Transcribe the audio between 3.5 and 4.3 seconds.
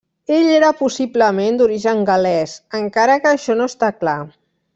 no està clar.